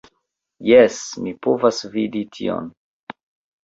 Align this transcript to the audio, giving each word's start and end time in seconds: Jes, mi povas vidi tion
Jes, 0.69 0.97
mi 1.27 1.35
povas 1.45 1.85
vidi 1.99 2.27
tion 2.39 2.77